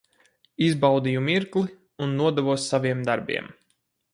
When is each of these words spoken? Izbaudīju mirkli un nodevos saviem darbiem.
Izbaudīju 0.67 1.21
mirkli 1.27 1.63
un 2.07 2.17
nodevos 2.23 2.67
saviem 2.73 3.05
darbiem. 3.11 3.53